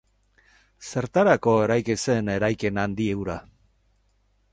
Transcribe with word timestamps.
Zertarako 0.85 1.53
eraiki 1.65 1.97
zen 2.05 2.31
eraikin 2.37 2.81
handi 2.85 3.07
hura? 3.21 3.37